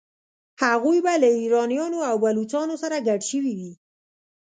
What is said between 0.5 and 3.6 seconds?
هغوی به له ایرانیانو او بلوڅانو سره ګډ شوي